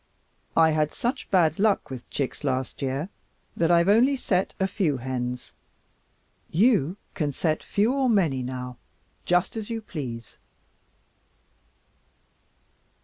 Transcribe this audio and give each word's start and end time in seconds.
I 0.57 0.71
had 0.71 0.95
such 0.95 1.29
bad 1.29 1.59
luck 1.59 1.91
with 1.91 2.09
chicks 2.09 2.43
last 2.43 2.81
year 2.81 3.09
that 3.55 3.69
I've 3.69 3.87
only 3.87 4.15
set 4.15 4.55
a 4.59 4.65
few 4.65 4.97
hens. 4.97 5.53
You 6.49 6.97
can 7.13 7.31
set 7.31 7.61
few 7.61 7.93
or 7.93 8.09
many 8.09 8.41
now, 8.41 8.77
just 9.25 9.55
as 9.55 9.69
you 9.69 9.79
please." 9.79 10.39